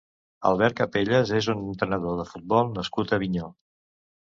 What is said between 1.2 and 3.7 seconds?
és un entrenador de futbol nascut a Avinyó.